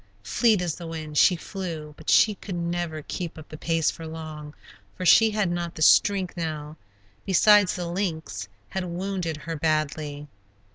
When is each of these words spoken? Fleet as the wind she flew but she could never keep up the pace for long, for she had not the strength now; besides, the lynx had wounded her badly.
Fleet 0.23 0.63
as 0.63 0.73
the 0.73 0.87
wind 0.87 1.15
she 1.19 1.35
flew 1.35 1.93
but 1.95 2.09
she 2.09 2.33
could 2.33 2.55
never 2.55 3.03
keep 3.03 3.37
up 3.37 3.49
the 3.49 3.55
pace 3.55 3.91
for 3.91 4.07
long, 4.07 4.55
for 4.97 5.05
she 5.05 5.29
had 5.29 5.51
not 5.51 5.75
the 5.75 5.83
strength 5.83 6.35
now; 6.35 6.75
besides, 7.23 7.75
the 7.75 7.85
lynx 7.85 8.47
had 8.69 8.85
wounded 8.85 9.37
her 9.45 9.55
badly. 9.55 10.27